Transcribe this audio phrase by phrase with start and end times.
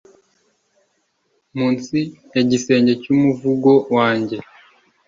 [1.57, 1.99] Munsi
[2.33, 4.37] ya gisenge cyumuvugo wanjye